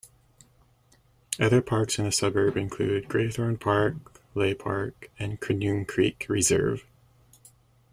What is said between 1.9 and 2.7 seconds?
in the suburb